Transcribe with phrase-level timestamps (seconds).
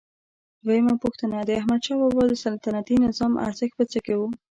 [0.65, 4.21] دویمه پوښتنه: د احمدشاه بابا د سلطنتي نظام ارزښت په څه کې و؟